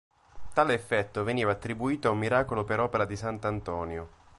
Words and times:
Tale 0.53 0.73
effetto 0.73 1.23
veniva 1.23 1.51
attribuito 1.51 2.07
a 2.07 2.11
un 2.11 2.17
miracolo 2.17 2.63
per 2.63 2.79
opera 2.79 3.05
di 3.05 3.15
sant'Antonio. 3.15 4.09